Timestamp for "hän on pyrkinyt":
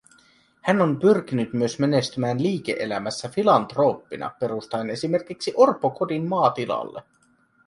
0.61-1.53